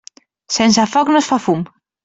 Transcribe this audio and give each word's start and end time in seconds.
Sense 0.55 0.87
foc 0.95 1.13
no 1.13 1.21
es 1.21 1.31
fa 1.33 1.41
fum. 1.47 1.65